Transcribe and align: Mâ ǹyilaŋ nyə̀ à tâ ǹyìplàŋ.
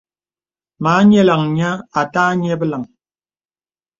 Mâ 0.83 0.93
ǹyilaŋ 1.09 1.41
nyə̀ 1.57 1.71
à 1.99 2.01
tâ 2.13 2.23
ǹyìplàŋ. 2.41 2.83